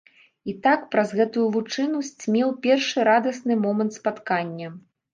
І 0.53 0.53
так 0.63 0.85
праз 0.95 1.13
гэтую 1.19 1.43
лучыну 1.57 2.03
сцьмеў 2.09 2.57
першы 2.67 3.09
радасны 3.13 3.63
момант 3.65 3.91
спаткання. 4.03 4.77